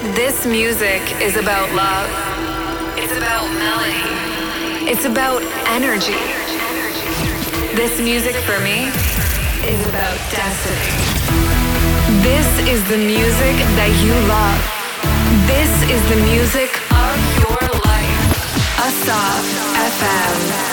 This 0.00 0.46
music 0.46 1.02
is 1.20 1.36
about 1.36 1.70
love. 1.74 2.08
It's 2.96 3.12
about 3.18 3.46
melody. 3.52 4.88
It's 4.90 5.04
about 5.04 5.42
energy. 5.68 6.16
This 7.76 8.00
music 8.00 8.34
for 8.36 8.58
me 8.60 8.88
is 9.68 9.86
about 9.88 10.16
destiny. 10.32 10.88
This 12.22 12.48
is 12.66 12.82
the 12.88 12.96
music 12.96 13.56
that 13.76 13.92
you 14.00 14.16
love. 14.24 14.60
This 15.46 15.70
is 15.90 16.00
the 16.08 16.16
music 16.32 16.72
of 16.96 17.16
your 17.44 17.60
life. 17.84 18.80
Assaf 18.80 19.44
FM. 19.76 20.69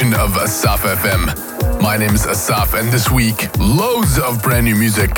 Edition 0.00 0.18
of 0.18 0.30
Assaf 0.30 0.78
FM. 0.78 1.82
My 1.82 1.98
name 1.98 2.14
is 2.14 2.24
Assaf, 2.24 2.72
and 2.72 2.90
this 2.90 3.10
week, 3.10 3.54
loads 3.58 4.18
of 4.18 4.42
brand 4.42 4.64
new 4.64 4.74
music. 4.74 5.10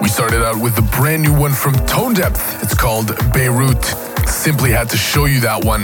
We 0.00 0.08
started 0.08 0.42
out 0.42 0.58
with 0.58 0.78
a 0.78 0.96
brand 0.96 1.20
new 1.20 1.34
one 1.38 1.52
from 1.52 1.74
Tone 1.84 2.14
Depth. 2.14 2.62
It's 2.62 2.72
called 2.72 3.08
Beirut. 3.34 3.84
Simply 4.26 4.70
had 4.70 4.88
to 4.88 4.96
show 4.96 5.26
you 5.26 5.40
that 5.40 5.66
one. 5.66 5.82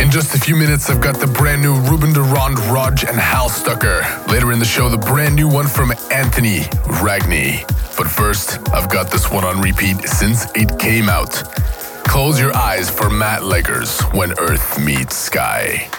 In 0.00 0.12
just 0.12 0.32
a 0.36 0.38
few 0.38 0.54
minutes, 0.54 0.88
I've 0.88 1.00
got 1.00 1.18
the 1.18 1.26
brand 1.26 1.60
new 1.60 1.74
Ruben 1.90 2.12
de 2.12 2.20
Ronde, 2.20 2.60
Rodg, 2.70 3.02
and 3.02 3.18
Hal 3.18 3.48
Stucker. 3.48 4.06
Later 4.28 4.52
in 4.52 4.60
the 4.60 4.64
show, 4.64 4.88
the 4.88 4.96
brand 4.96 5.34
new 5.34 5.48
one 5.48 5.66
from 5.66 5.90
Anthony 6.12 6.60
Ragni. 7.02 7.66
But 7.96 8.06
first, 8.06 8.60
I've 8.70 8.88
got 8.88 9.10
this 9.10 9.28
one 9.28 9.44
on 9.44 9.60
repeat 9.60 10.02
since 10.06 10.46
it 10.54 10.78
came 10.78 11.08
out. 11.08 11.32
Close 12.04 12.38
your 12.38 12.54
eyes 12.54 12.88
for 12.88 13.10
Matt 13.10 13.42
Leger's 13.42 14.00
when 14.12 14.38
Earth 14.38 14.78
meets 14.78 15.16
Sky. 15.16 15.90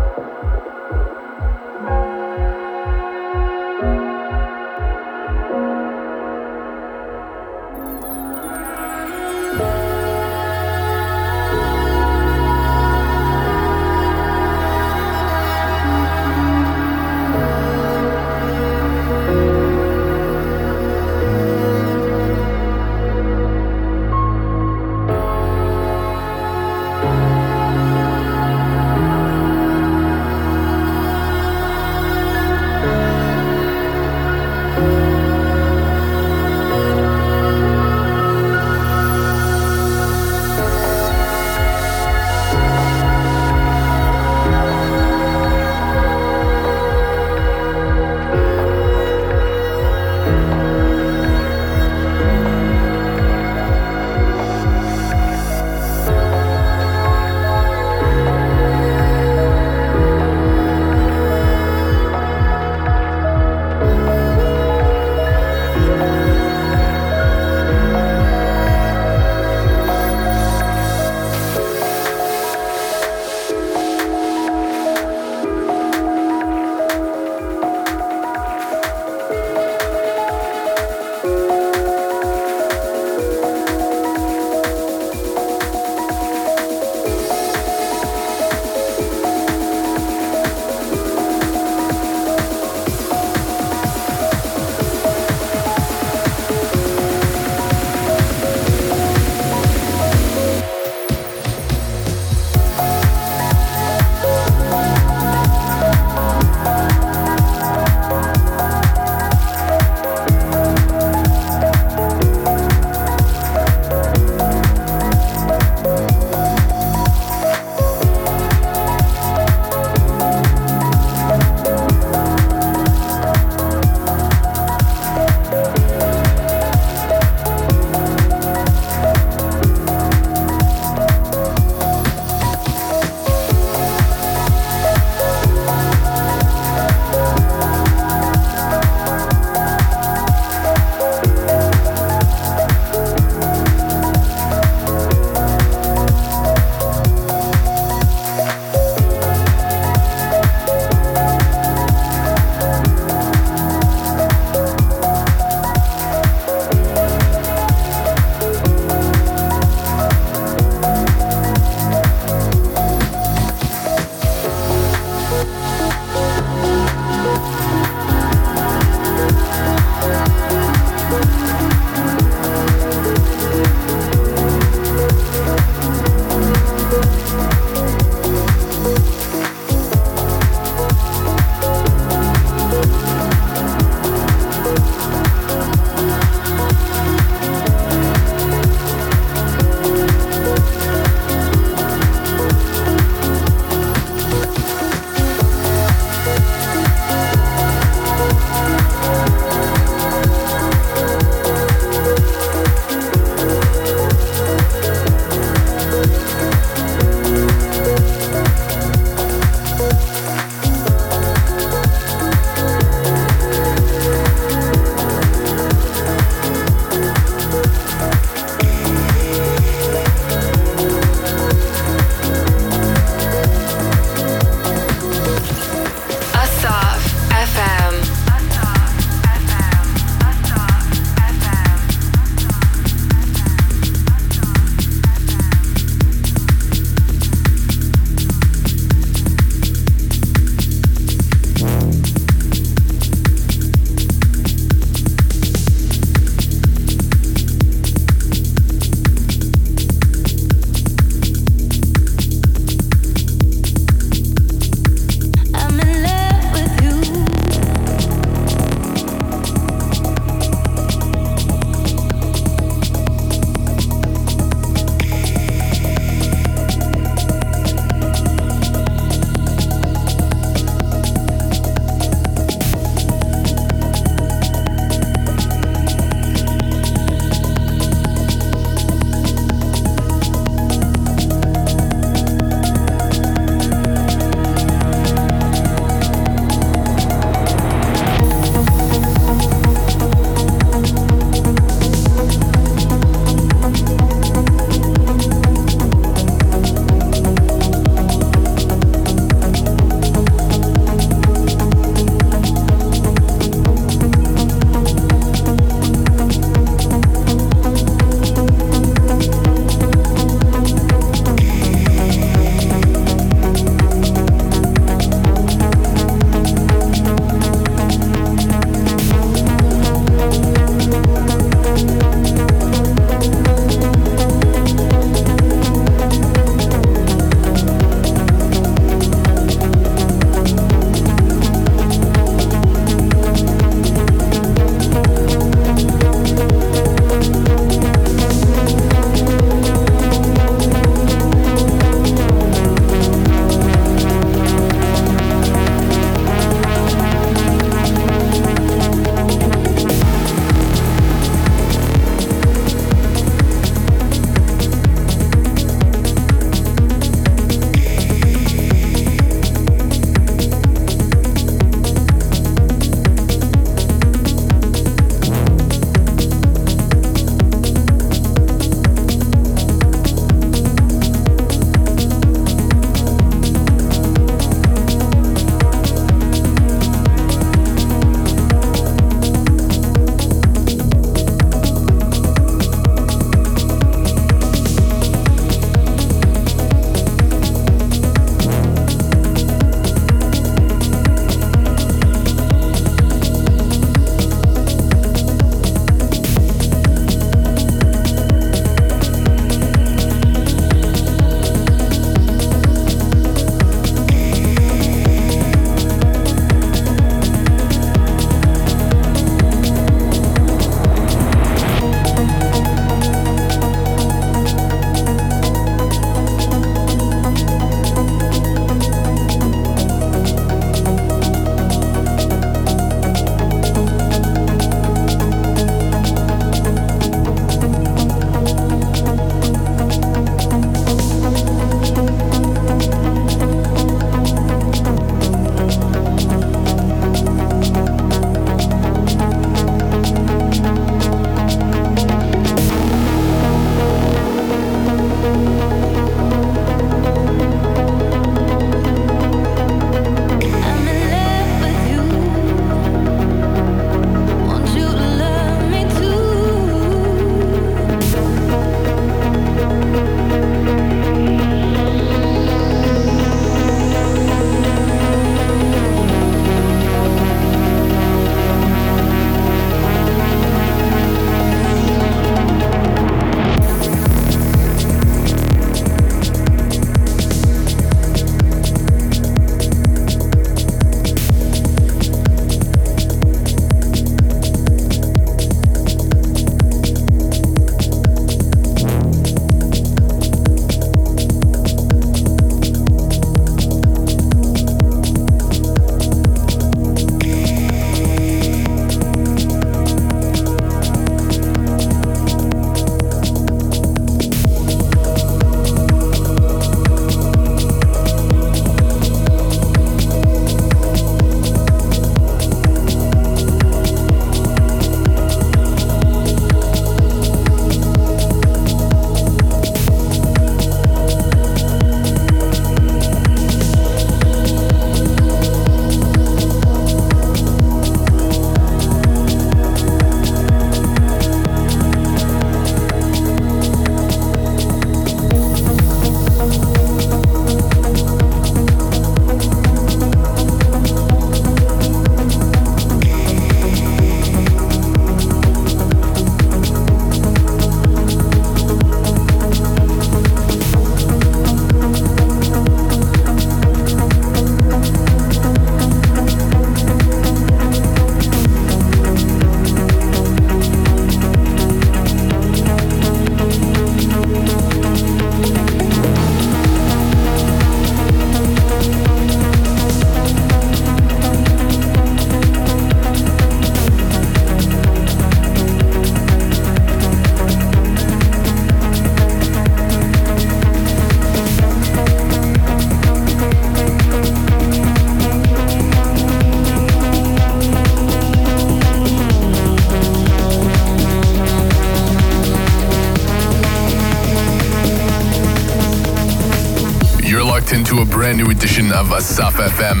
Of 599.02 599.08
Assaf 599.08 599.54
FM. 599.54 600.00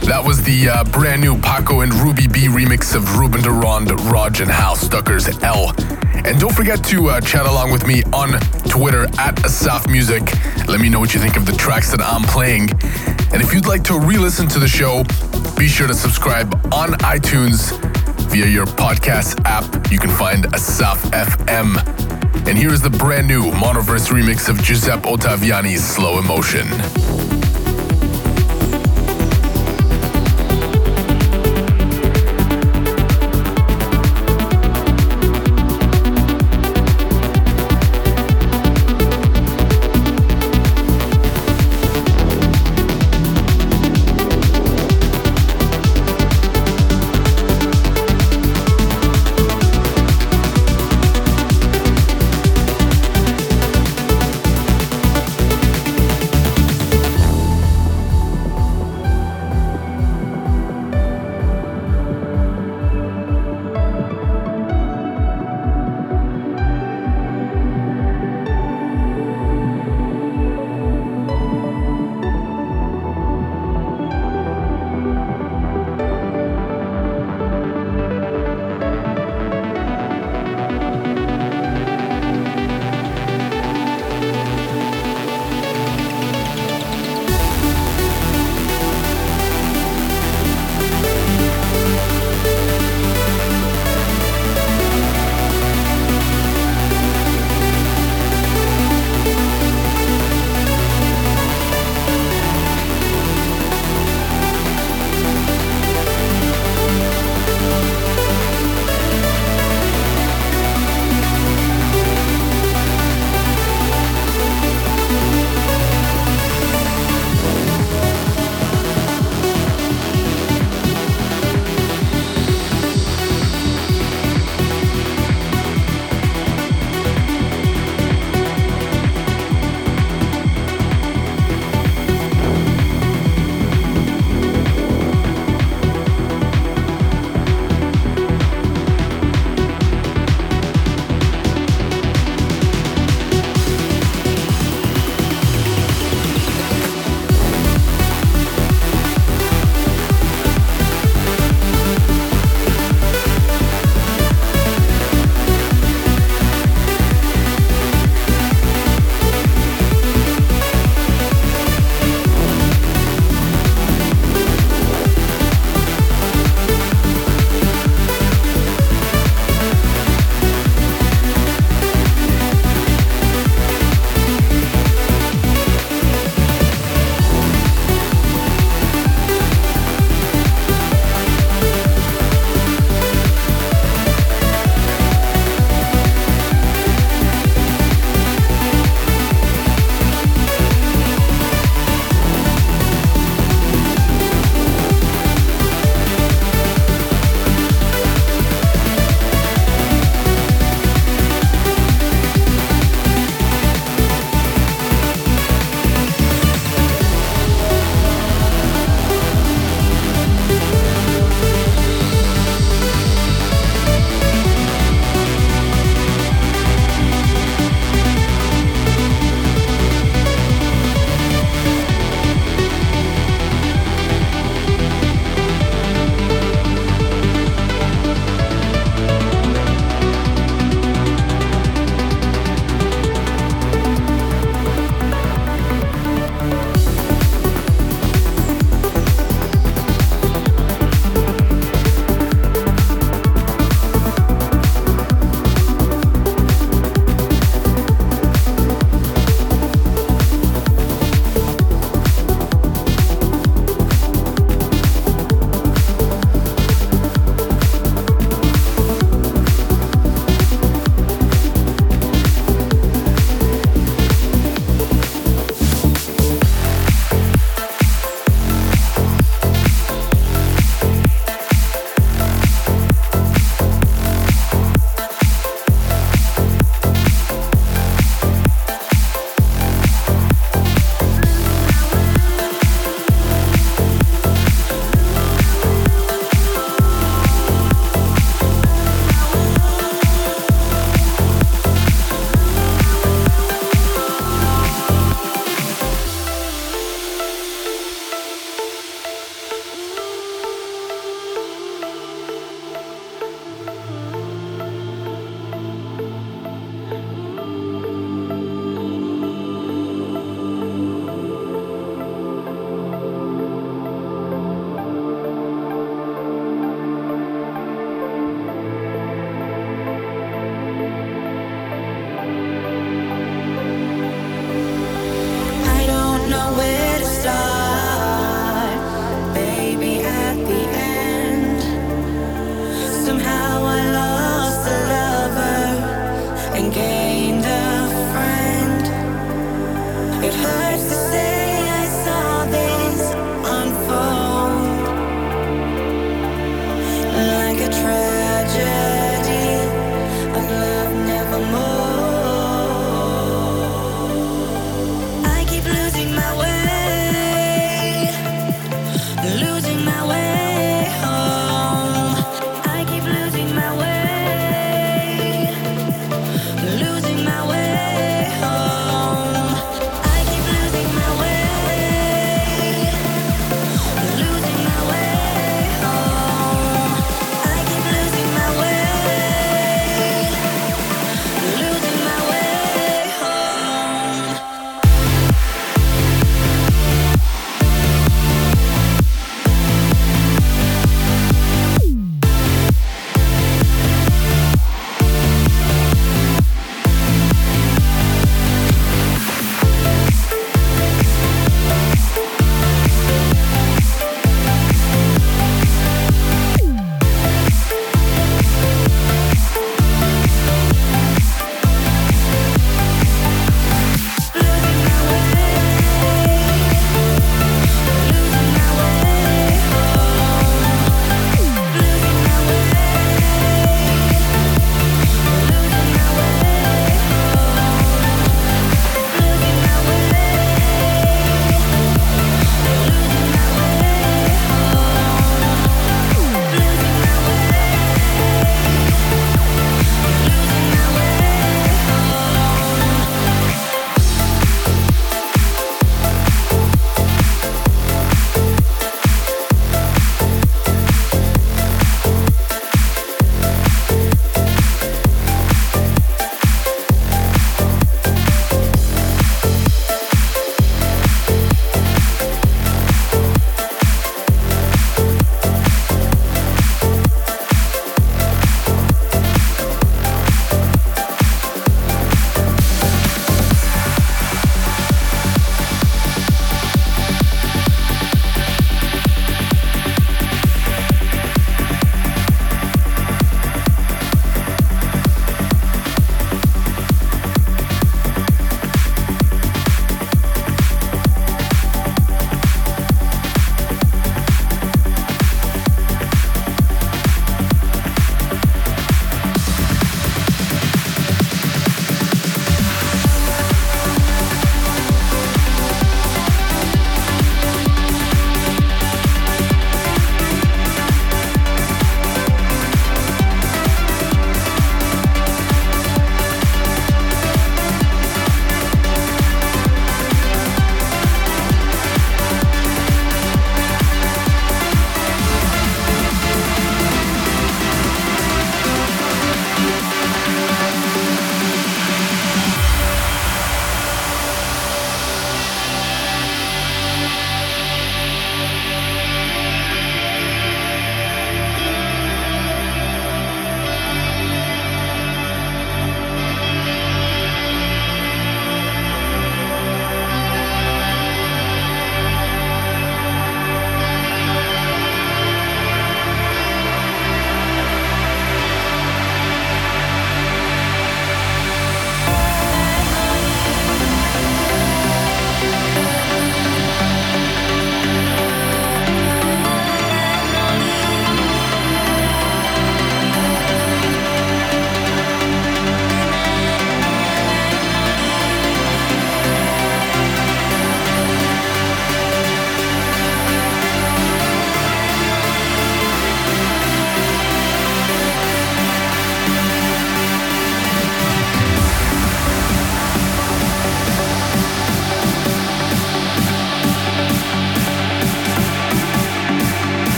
That 0.00 0.24
was 0.24 0.42
the 0.42 0.68
uh, 0.68 0.82
brand 0.90 1.20
new 1.20 1.36
Pacco 1.36 1.84
and 1.84 1.94
Rudy 1.94 2.26
B 2.26 2.48
remix 2.48 2.96
of 2.96 3.16
Ruben 3.16 3.40
Durand, 3.40 3.88
Rodg, 4.10 4.40
and 4.40 4.50
Hal 4.50 4.74
Stucker's 4.74 5.28
L. 5.44 5.72
And 6.26 6.40
don't 6.40 6.52
forget 6.52 6.82
to 6.86 7.10
uh, 7.10 7.20
chat 7.20 7.46
along 7.46 7.70
with 7.70 7.86
me 7.86 8.02
on 8.12 8.32
Twitter 8.68 9.04
at 9.20 9.36
Assaf 9.46 9.88
Music. 9.88 10.22
Let 10.66 10.80
me 10.80 10.88
know 10.88 10.98
what 10.98 11.14
you 11.14 11.20
think 11.20 11.36
of 11.36 11.46
the 11.46 11.52
tracks 11.52 11.92
that 11.92 12.00
I'm 12.02 12.24
playing. 12.24 12.70
And 13.32 13.40
if 13.40 13.54
you'd 13.54 13.66
like 13.66 13.84
to 13.84 14.00
re 14.00 14.18
listen 14.18 14.48
to 14.48 14.58
the 14.58 14.66
show, 14.66 15.04
be 15.56 15.68
sure 15.68 15.86
to 15.86 15.94
subscribe 15.94 16.52
on 16.74 16.94
iTunes 17.04 17.70
via 18.28 18.46
your 18.46 18.66
podcast 18.66 19.40
app. 19.44 19.92
You 19.92 20.00
can 20.00 20.10
find 20.10 20.46
Assaf 20.46 20.96
FM. 21.12 21.78
And 22.48 22.58
here 22.58 22.72
is 22.72 22.82
the 22.82 22.90
brand 22.90 23.28
new 23.28 23.52
Monoverse 23.52 24.10
remix 24.10 24.48
of 24.48 24.60
Giuseppe 24.64 25.08
Ottaviani's 25.08 25.84
Slow 25.84 26.18
Emotion. 26.18 26.66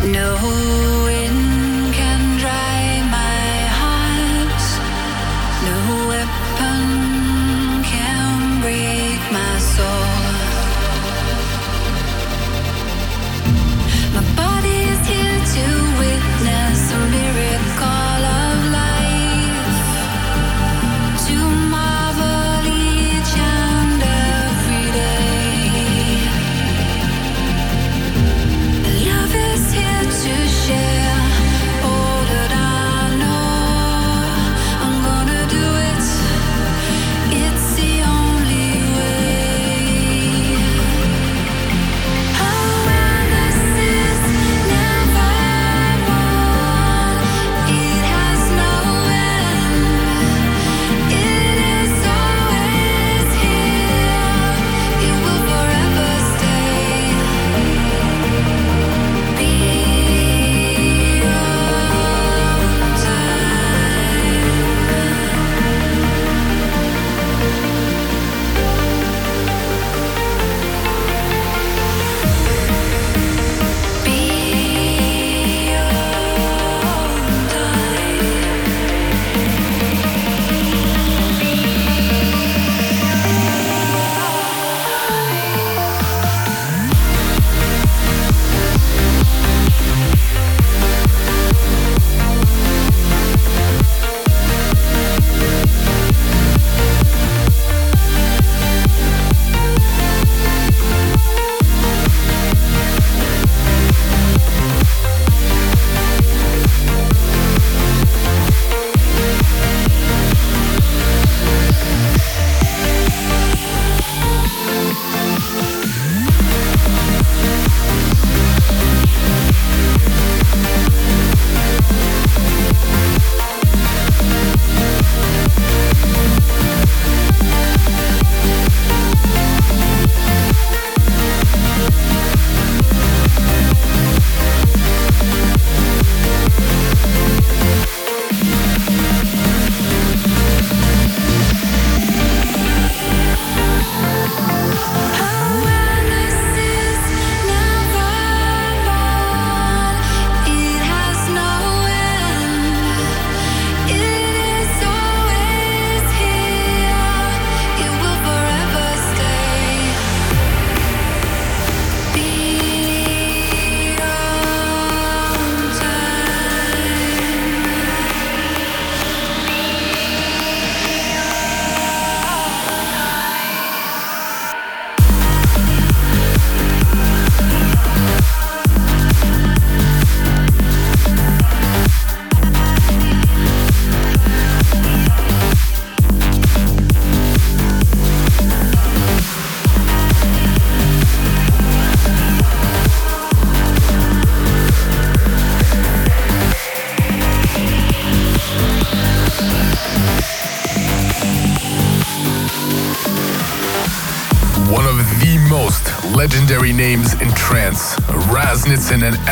Legendary 0.00 1.07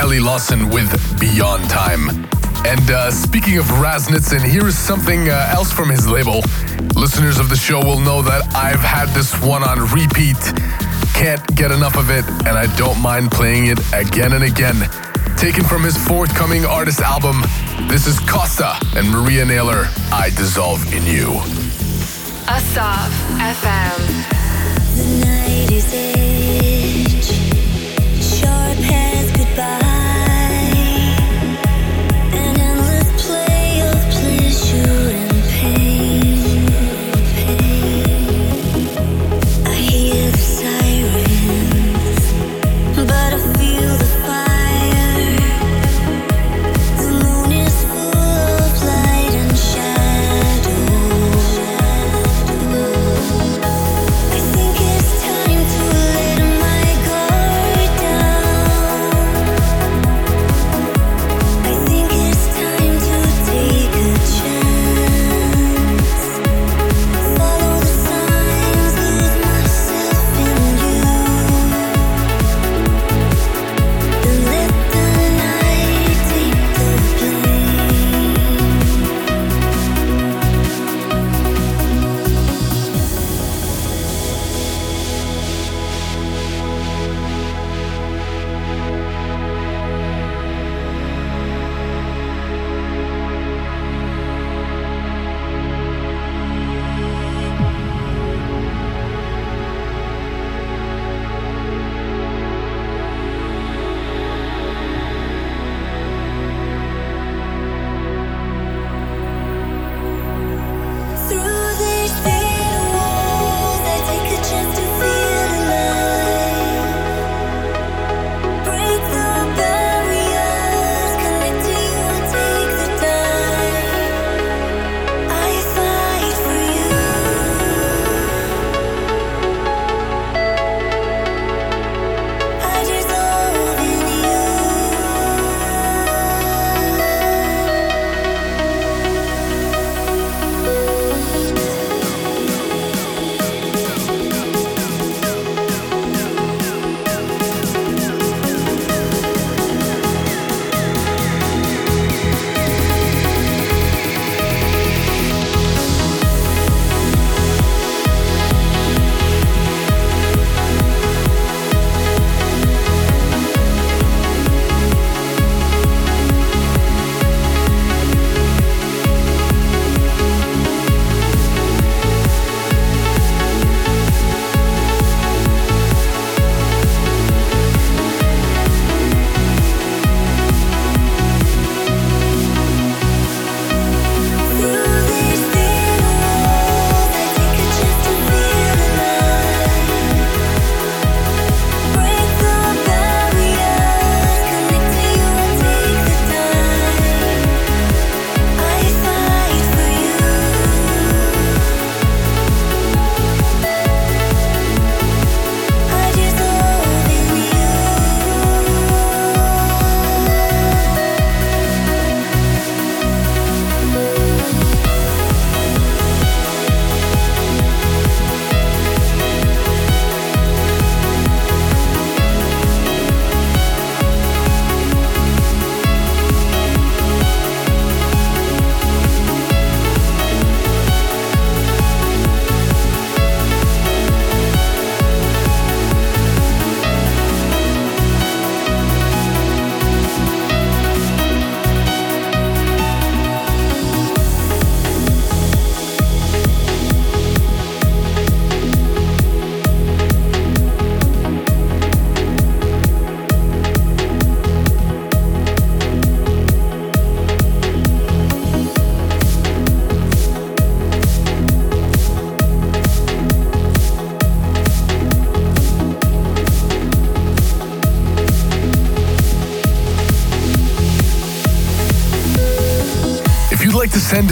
Raz 0.07 0.13
Nitzan 0.13 0.13
and 0.13 0.13
Ellie 0.13 0.21
Lawson 0.21 0.71
with 0.71 1.21
Beyond 1.21 1.69
Time. 1.69 2.09
And 2.65 2.91
uh, 2.91 3.11
speaking 3.11 3.59
of 3.59 3.69
Raz 3.81 4.07
Nitzan, 4.09 4.41
here 4.49 4.67
is 4.67 4.79
something 4.79 5.29
uh, 5.29 5.51
else 5.53 5.73
from 5.73 5.89
his 5.89 6.07
label. 6.07 6.43
Listeners 6.95 7.41
of 7.41 7.49
the 7.49 7.57
show 7.57 7.81
will 7.81 7.99
know 8.01 8.23
that 8.23 8.55
I've 8.55 8.81
had 8.81 9.09
this 9.09 9.35
one 9.43 9.65
on 9.65 9.81
repeat. 9.93 10.37
Can't 11.15 11.45
get 11.57 11.73
enough 11.73 11.97
of 11.97 12.11
it, 12.11 12.25
and 12.47 12.57
I 12.57 12.67
don't 12.77 13.01
mind 13.01 13.33
playing 13.33 13.67
it 13.67 13.81
again 13.93 14.33
and 14.33 14.45
again. 14.45 14.77
taken 15.37 15.65
from 15.65 15.83
his 15.83 15.97
forthcoming 15.97 16.65
artist 16.65 17.01
album. 17.01 17.43
This 17.89 18.07
is 18.07 18.21
Costa 18.21 18.77
and 18.95 19.11
Maria 19.11 19.45
Nayler, 19.45 19.87
I 20.13 20.31
Dissolve 20.31 20.85
in 20.95 21.05
You. 21.05 21.41
Assaf 22.47 23.11
FM. 23.59 24.37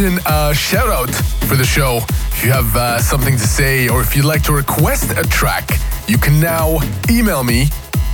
In 0.05 0.21
a 0.27 0.53
shout 0.53 0.89
out 0.89 1.09
for 1.49 1.57
the 1.57 1.65
show. 1.65 2.01
If 2.29 2.45
you 2.45 2.53
have 2.53 2.77
uh, 2.77 2.99
something 2.99 3.39
to 3.39 3.47
say 3.47 3.89
or 3.89 4.03
if 4.03 4.15
you'd 4.15 4.27
like 4.27 4.43
to 4.43 4.53
request 4.53 5.17
a 5.17 5.23
track, 5.23 5.67
you 6.07 6.19
can 6.19 6.39
now 6.39 6.79
email 7.09 7.43
me 7.43 7.71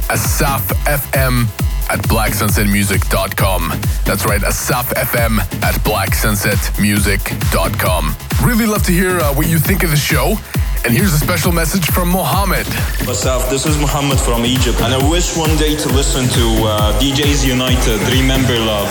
at 0.08 0.20
asafm 0.20 1.48
at 1.90 1.98
blacksunsetmusic.com. 2.06 3.72
That's 4.04 4.24
right, 4.24 4.40
asafFM 4.40 5.40
at 5.64 5.74
blacksunsetmusic.com. 5.82 8.16
Really 8.44 8.66
love 8.66 8.84
to 8.84 8.92
hear 8.92 9.18
uh, 9.18 9.34
what 9.34 9.48
you 9.48 9.58
think 9.58 9.82
of 9.82 9.90
the 9.90 9.96
show. 9.96 10.38
And 10.84 10.94
here's 10.94 11.12
a 11.12 11.18
special 11.18 11.50
message 11.50 11.86
from 11.86 12.08
Mohammed. 12.08 12.68
What's 13.04 13.26
up? 13.26 13.50
This 13.50 13.66
is 13.66 13.76
Mohammed 13.78 14.20
from 14.20 14.46
Egypt, 14.46 14.80
and 14.82 14.94
I 14.94 15.10
wish 15.10 15.36
one 15.36 15.56
day 15.56 15.74
to 15.74 15.88
listen 15.88 16.28
to 16.28 16.68
uh, 16.68 16.92
DJs 17.00 17.44
United, 17.48 18.00
Remember 18.12 18.56
Love. 18.60 18.86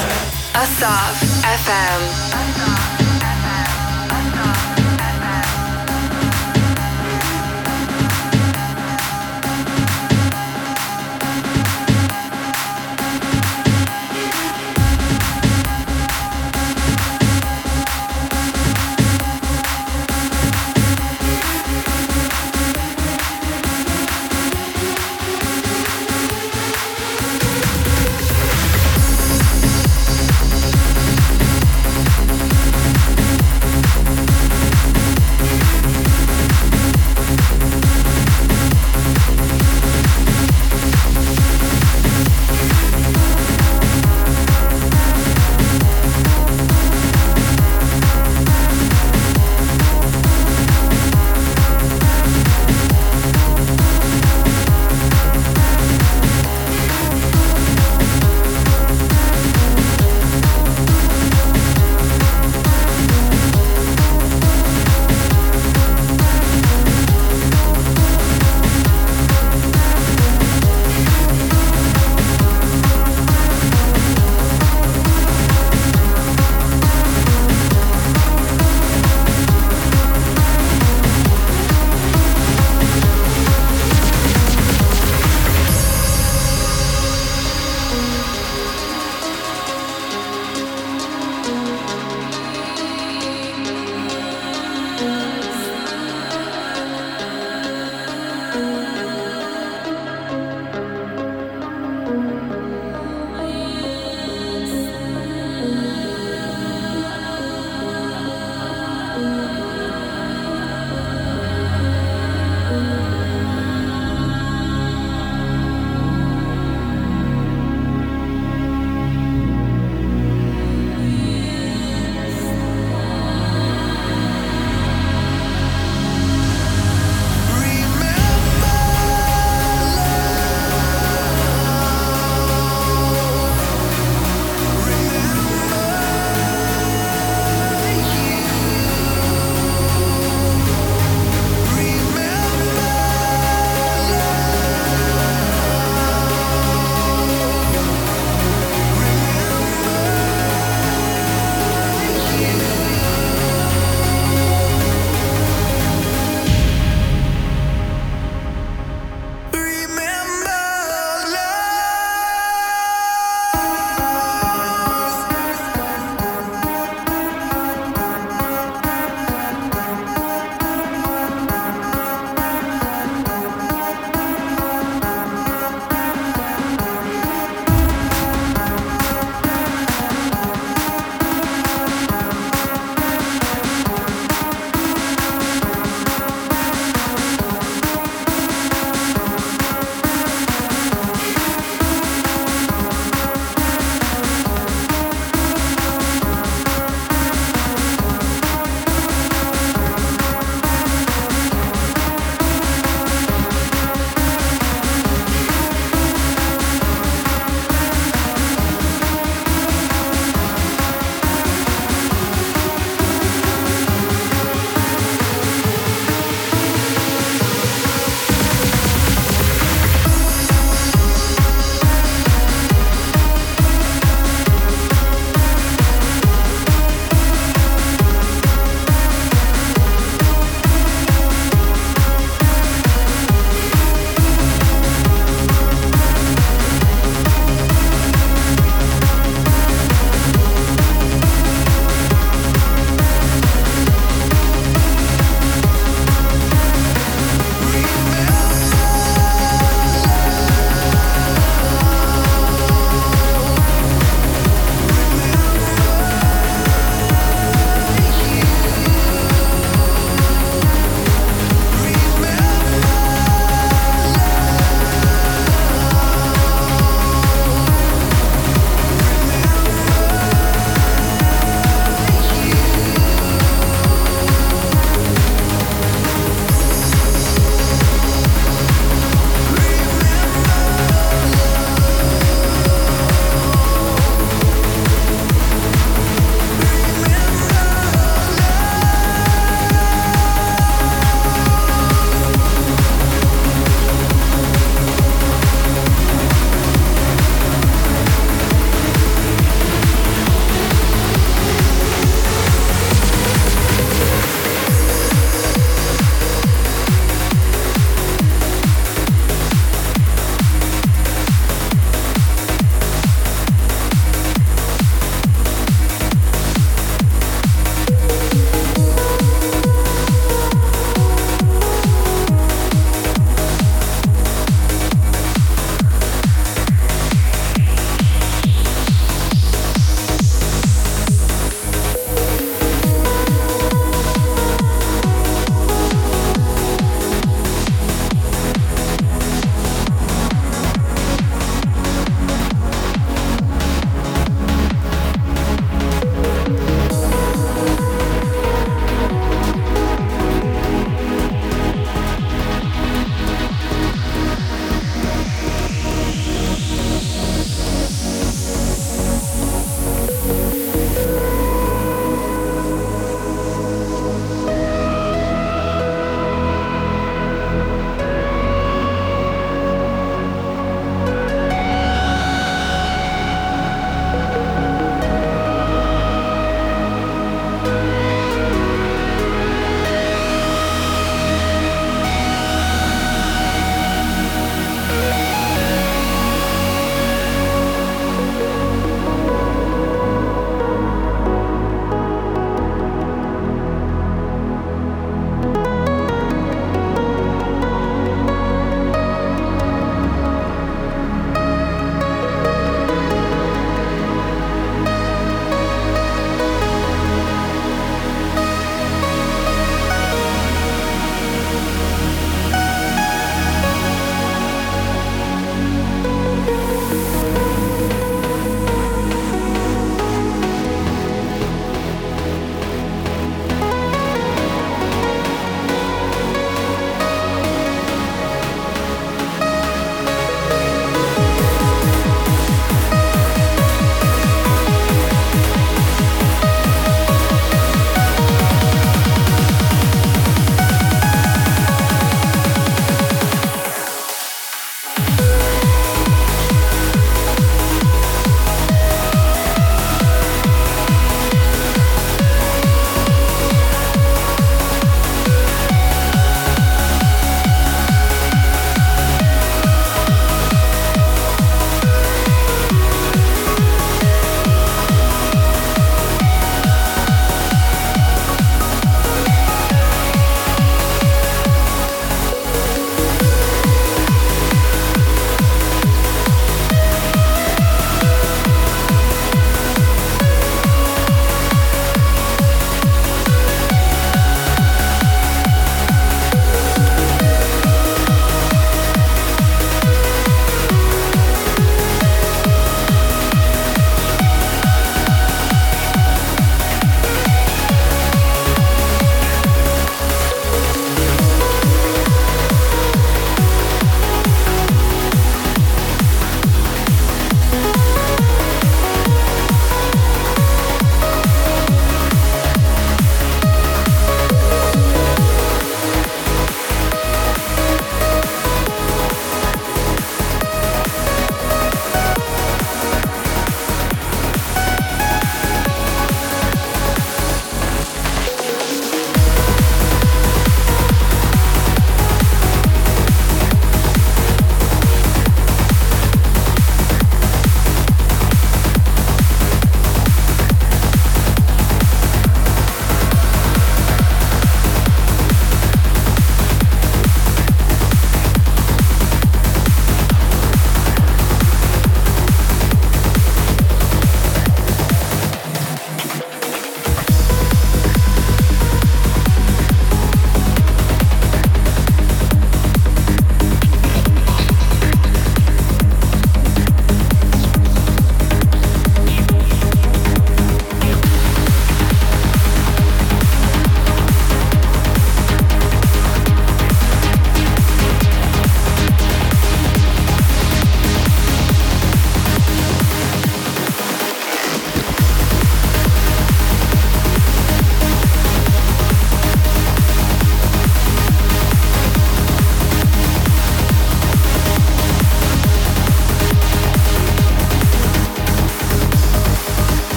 Assaf 0.54 1.14
FM. 1.43 2.49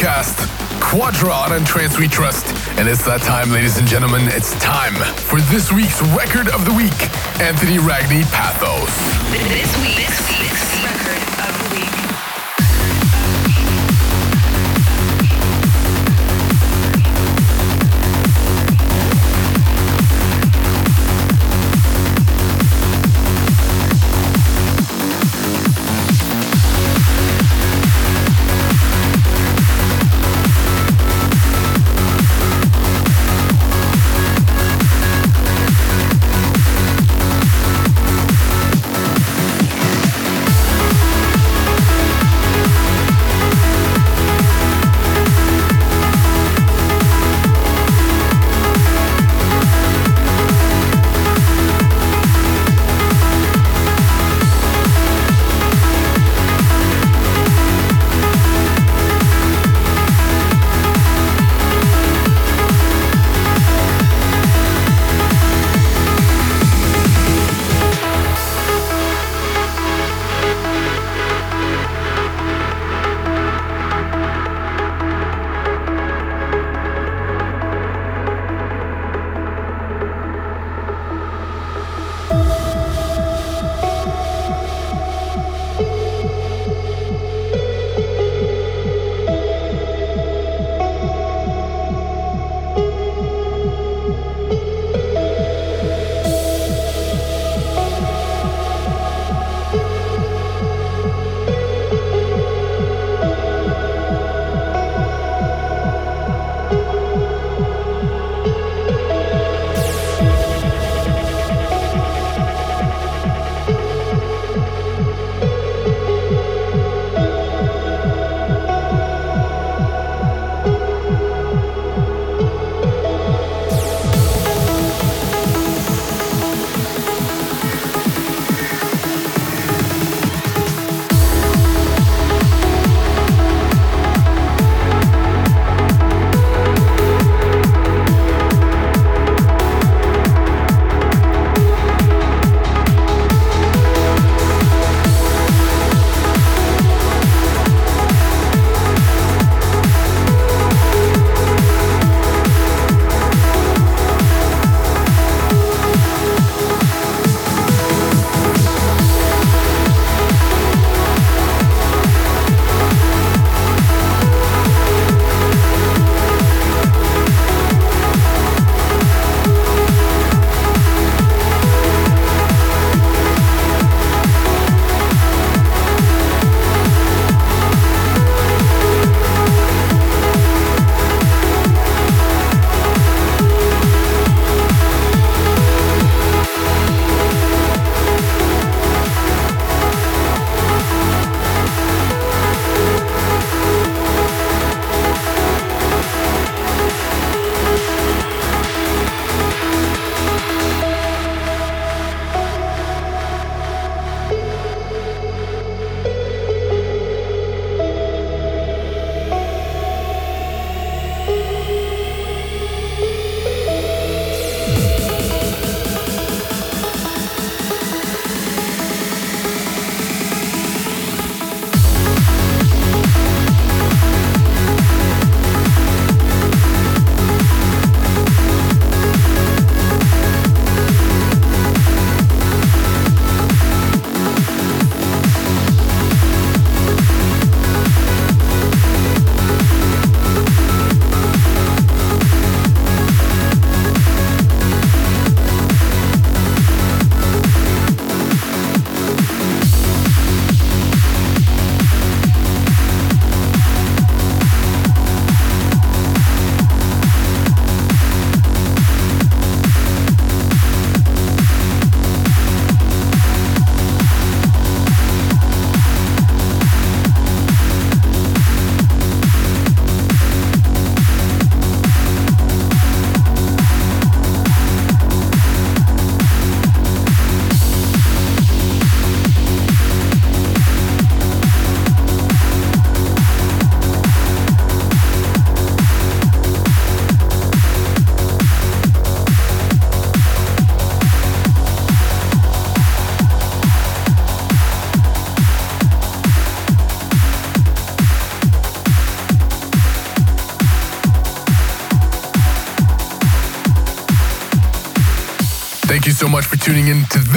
From 0.00 0.08
UCast, 0.08 0.80
Quadra 0.80 1.32
on 1.32 1.52
In 1.52 1.64
Trance 1.64 1.98
We 1.98 2.08
Trust. 2.08 2.46
And 2.78 2.88
it's 2.88 3.04
that 3.04 3.20
time, 3.20 3.50
ladies 3.50 3.78
and 3.78 3.86
gentlemen, 3.86 4.22
it's 4.28 4.52
time 4.58 4.94
for 5.14 5.40
this 5.52 5.70
week's 5.72 6.00
Record 6.16 6.48
of 6.48 6.64
the 6.64 6.72
Week, 6.72 7.00
Anthony 7.40 7.76
Ragni 7.76 8.24
Pathos. 8.32 8.88
This 9.30 9.76
week, 9.82 9.96
this 9.96 10.40
week's 10.40 10.84
record 10.84 11.29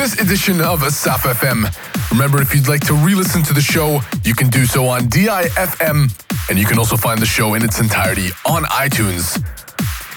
this 0.03 0.19
edition 0.19 0.59
of 0.59 0.81
Assaf 0.81 1.19
FM. 1.19 1.63
Remember, 2.11 2.41
if 2.41 2.53
you'd 2.53 2.67
like 2.67 2.85
to 2.87 2.93
re 2.93 3.15
listen 3.15 3.41
to 3.43 3.53
the 3.53 3.61
show, 3.61 4.01
you 4.25 4.35
can 4.35 4.49
do 4.49 4.65
so 4.65 4.87
on 4.87 5.03
DIFM, 5.03 6.49
and 6.49 6.59
you 6.59 6.65
can 6.65 6.77
also 6.77 6.97
find 6.97 7.21
the 7.21 7.25
show 7.25 7.53
in 7.53 7.63
its 7.63 7.79
entirety 7.79 8.27
on 8.45 8.63
iTunes. 8.63 9.37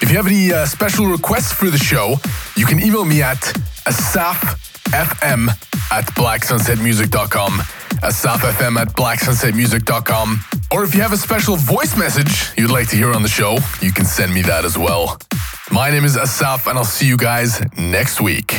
If 0.01 0.09
you 0.09 0.17
have 0.17 0.27
any 0.27 0.51
uh, 0.51 0.65
special 0.65 1.05
requests 1.05 1.53
for 1.53 1.69
the 1.69 1.77
show, 1.77 2.15
you 2.57 2.65
can 2.65 2.81
email 2.83 3.05
me 3.05 3.21
at 3.21 3.39
asaffm 3.87 5.47
at 5.89 6.05
blacksunsetmusic.com. 6.15 7.51
asaffm 8.03 8.77
at 8.81 8.89
blacksunsetmusic.com. 8.89 10.43
Or 10.69 10.83
if 10.83 10.95
you 10.95 11.01
have 11.01 11.13
a 11.13 11.17
special 11.17 11.55
voice 11.55 11.95
message 11.95 12.51
you'd 12.57 12.71
like 12.71 12.89
to 12.89 12.97
hear 12.97 13.13
on 13.13 13.23
the 13.23 13.29
show, 13.29 13.57
you 13.81 13.93
can 13.93 14.03
send 14.03 14.33
me 14.33 14.41
that 14.41 14.65
as 14.65 14.77
well. 14.77 15.17
My 15.71 15.89
name 15.91 16.03
is 16.03 16.17
Asaf, 16.17 16.67
and 16.67 16.77
I'll 16.77 16.83
see 16.83 17.07
you 17.07 17.15
guys 17.15 17.61
next 17.77 18.19
week. 18.19 18.56